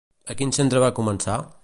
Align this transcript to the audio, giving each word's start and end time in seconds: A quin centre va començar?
A 0.33 0.35
quin 0.39 0.53
centre 0.59 0.81
va 0.85 0.91
començar? 1.01 1.37